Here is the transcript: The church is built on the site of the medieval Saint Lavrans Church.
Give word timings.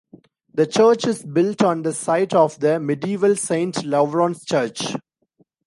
The 0.55 0.65
church 0.65 1.05
is 1.05 1.23
built 1.23 1.61
on 1.61 1.83
the 1.83 1.93
site 1.93 2.33
of 2.33 2.59
the 2.59 2.79
medieval 2.79 3.35
Saint 3.35 3.75
Lavrans 3.85 4.43
Church. 4.47 4.95